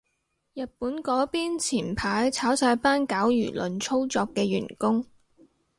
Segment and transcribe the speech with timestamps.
[0.55, 5.05] 日本嗰邊前排炒晒班搞輿論操作嘅員工